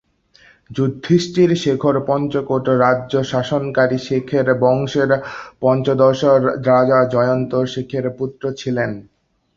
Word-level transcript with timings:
যুধিষ্ঠির 0.69 1.51
শেখর 1.63 1.95
পঞ্চকোট 2.07 2.65
রাজ্য 2.83 3.13
শাসনকারী 3.31 3.97
শেখর 4.07 4.45
রাজবংশের 4.47 5.09
পঞ্চদশ 5.61 6.19
রাজা 6.67 6.99
জয়ন্ত 7.13 7.51
শেখরের 7.73 8.05
পুত্র 8.19 8.43
ছিলেন। 8.59 8.91